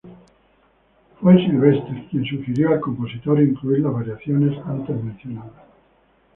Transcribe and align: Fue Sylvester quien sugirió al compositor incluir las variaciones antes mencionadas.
Fue 1.21 1.35
Sylvester 1.45 2.07
quien 2.09 2.25
sugirió 2.25 2.69
al 2.69 2.79
compositor 2.81 3.39
incluir 3.39 3.81
las 3.83 3.93
variaciones 3.93 4.57
antes 4.65 5.03
mencionadas. 5.03 5.51